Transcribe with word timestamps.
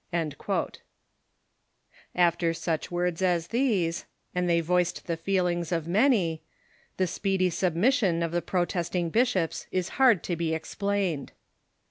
"* 0.07 0.13
After 2.15 2.55
such 2.55 2.89
words 2.89 3.21
as 3.21 3.49
these— 3.49 4.07
and 4.33 4.49
they 4.49 4.59
voiced 4.59 5.05
the 5.05 5.15
feelings 5.15 5.71
of 5.71 5.87
many— 5.87 6.41
the 6.97 7.05
speedy 7.05 7.51
submission 7.51 8.23
of 8.23 8.31
the 8.31 8.41
protesting 8.41 9.11
bishops 9.11 9.67
is 9.71 9.89
hard 9.99 10.23
to 10.23 10.35
be 10.35 10.55
explained. 10.55 11.33